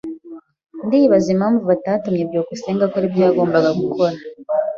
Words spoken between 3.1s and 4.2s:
yagombaga gukora.